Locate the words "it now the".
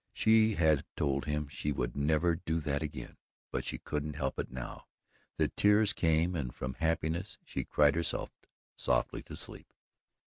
4.39-5.47